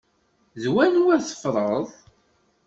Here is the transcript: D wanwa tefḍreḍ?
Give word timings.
D 0.61 0.63
wanwa 0.73 1.15
tefḍreḍ? 1.27 1.87